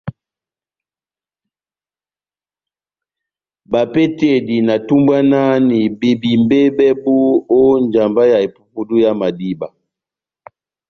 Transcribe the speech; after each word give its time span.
Bapehetedi 3.71 4.57
na 4.67 4.75
tumbwanahani 4.87 5.79
bebímbɛ 5.99 6.59
bɛbu 6.77 7.15
ó 7.59 7.59
njamba 7.85 8.21
ya 8.31 8.37
epupudu 8.45 8.95
yá 9.03 9.11
madíba. 9.19 9.67